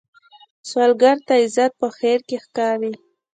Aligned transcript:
سوالګر 0.69 1.17
ته 1.27 1.33
عزت 1.43 1.71
په 1.81 1.87
خیر 1.97 2.19
کې 2.29 2.37
ښکاري 2.43 2.93